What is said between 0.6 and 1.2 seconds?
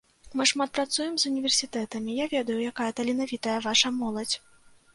працуем